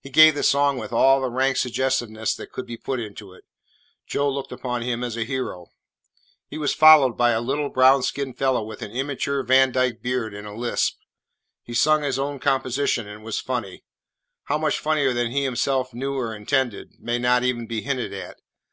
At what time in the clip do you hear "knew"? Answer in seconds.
15.94-16.14